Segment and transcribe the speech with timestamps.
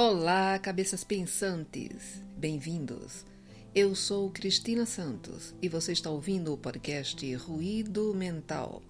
[0.00, 2.22] Olá, cabeças pensantes!
[2.36, 3.26] Bem-vindos!
[3.74, 8.80] Eu sou Cristina Santos e você está ouvindo o podcast Ruído Mental.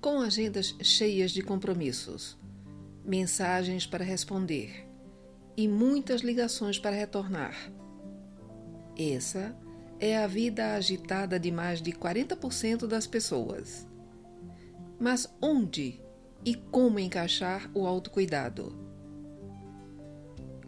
[0.00, 2.38] Com agendas cheias de compromissos,
[3.04, 4.88] mensagens para responder
[5.54, 7.70] e muitas ligações para retornar.
[8.98, 9.54] Essa
[10.00, 13.86] é a vida agitada de mais de 40% das pessoas.
[14.98, 16.00] Mas onde
[16.44, 18.74] e como encaixar o autocuidado?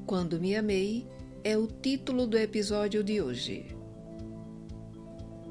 [0.07, 1.07] Quando me amei
[1.45, 3.75] é o título do episódio de hoje.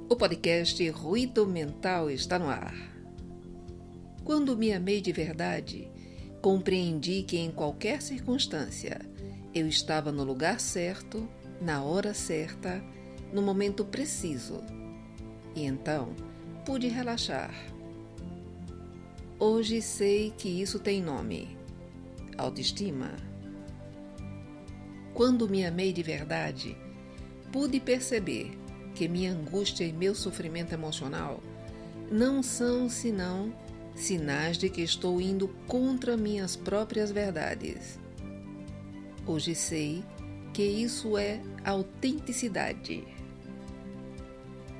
[0.10, 2.76] O podcast Ruído Mental está no ar.
[4.24, 5.90] Quando me amei de verdade,
[6.42, 9.00] compreendi que em qualquer circunstância
[9.54, 11.28] eu estava no lugar certo,
[11.62, 12.84] na hora certa,
[13.34, 14.62] no momento preciso.
[15.56, 16.14] E então
[16.66, 17.54] pude relaxar.
[19.42, 21.58] Hoje sei que isso tem nome:
[22.38, 23.14] autoestima.
[25.14, 26.76] Quando me amei de verdade,
[27.50, 28.52] pude perceber
[28.94, 31.42] que minha angústia e meu sofrimento emocional
[32.12, 33.54] não são senão
[33.96, 37.98] sinais de que estou indo contra minhas próprias verdades.
[39.26, 40.04] Hoje sei
[40.54, 43.08] que isso é autenticidade.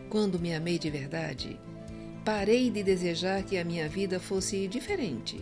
[0.10, 1.58] Quando me amei de verdade,
[2.30, 5.42] parei de desejar que a minha vida fosse diferente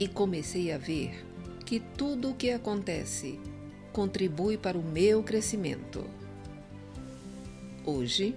[0.00, 1.24] e comecei a ver
[1.64, 3.38] que tudo o que acontece
[3.92, 6.04] contribui para o meu crescimento.
[7.84, 8.34] Hoje,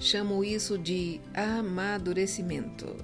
[0.00, 2.96] chamo isso de amadurecimento.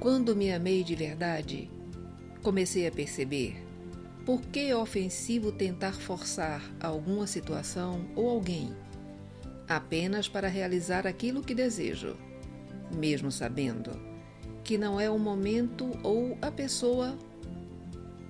[0.00, 1.70] Quando me amei de verdade,
[2.42, 3.64] comecei a perceber
[4.26, 8.74] por que é ofensivo tentar forçar alguma situação ou alguém
[9.68, 12.16] apenas para realizar aquilo que desejo,
[12.94, 13.90] mesmo sabendo
[14.62, 17.16] que não é o momento ou a pessoa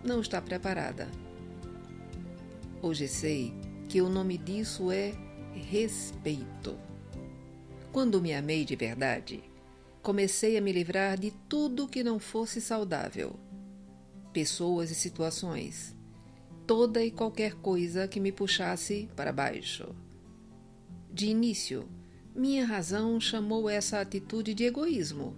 [0.04, 1.08] não está preparada.
[2.82, 3.54] Hoje sei
[3.88, 5.14] que o nome disso é
[5.70, 6.76] respeito.
[7.92, 9.42] Quando me amei de verdade,
[10.02, 13.38] comecei a me livrar de tudo que não fosse saudável
[14.34, 15.96] pessoas e situações,
[16.66, 19.94] toda e qualquer coisa que me puxasse para baixo.
[21.14, 21.88] De início,
[22.34, 25.36] minha razão chamou essa atitude de egoísmo.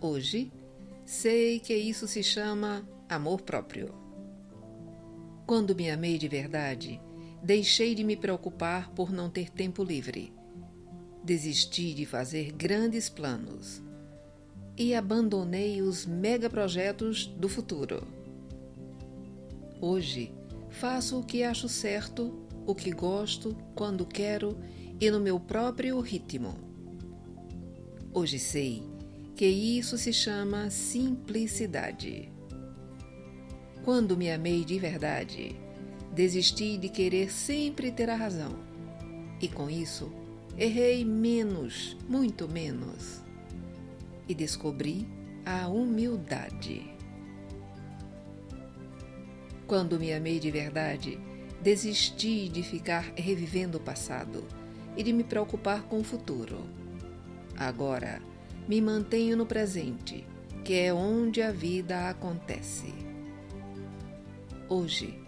[0.00, 0.50] Hoje,
[1.04, 3.94] sei que isso se chama amor próprio.
[5.46, 6.98] Quando me amei de verdade,
[7.42, 10.32] deixei de me preocupar por não ter tempo livre.
[11.22, 13.82] Desisti de fazer grandes planos
[14.78, 18.06] e abandonei os megaprojetos do futuro.
[19.78, 20.32] Hoje,
[20.70, 24.56] faço o que acho certo, o que gosto, quando quero
[25.00, 26.54] e no meu próprio ritmo.
[28.14, 28.84] Hoje sei
[29.34, 32.30] que isso se chama simplicidade.
[33.84, 35.56] Quando me amei de verdade,
[36.14, 38.56] desisti de querer sempre ter a razão.
[39.40, 40.12] E com isso,
[40.56, 43.20] errei menos, muito menos
[44.28, 45.08] e descobri
[45.44, 46.88] a humildade.
[49.66, 51.18] Quando me amei de verdade,
[51.62, 54.44] desisti de ficar revivendo o passado
[54.96, 56.60] e de me preocupar com o futuro.
[57.56, 58.22] Agora,
[58.66, 60.26] me mantenho no presente,
[60.64, 62.92] que é onde a vida acontece.
[64.68, 65.18] Hoje,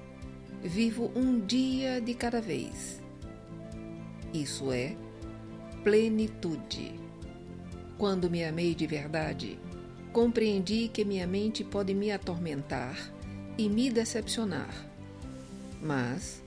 [0.63, 3.03] vivo um dia de cada vez.
[4.33, 4.97] Isso é
[5.83, 6.95] plenitude.
[7.99, 9.59] Quando me amei de verdade,
[10.13, 12.97] compreendi que minha mente pode me atormentar
[13.59, 14.92] e me decepcionar.
[15.83, 16.41] Mas,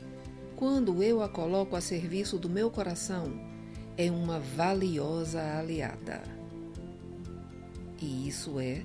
[0.55, 3.37] quando eu a coloco a serviço do meu coração,
[3.97, 6.23] é uma valiosa aliada.
[8.01, 8.81] E isso é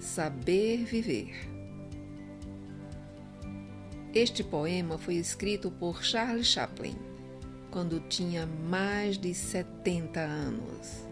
[0.00, 1.48] saber viver.
[4.12, 6.96] Este poema foi escrito por Charles Chaplin
[7.70, 11.06] quando tinha mais de 70 anos.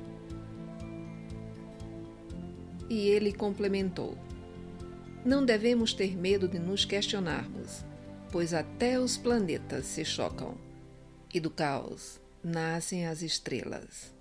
[2.89, 4.19] E ele complementou:
[5.25, 7.85] Não devemos ter medo de nos questionarmos,
[8.31, 10.57] pois até os planetas se chocam,
[11.33, 14.15] e do caos nascem as estrelas.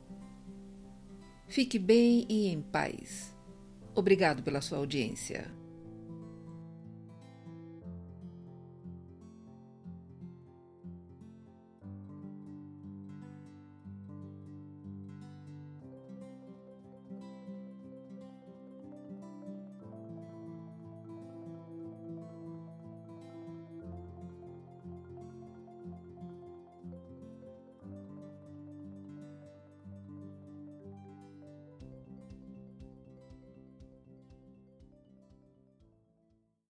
[1.47, 3.35] Fique bem e em paz.
[3.95, 5.58] Obrigado pela sua audiência.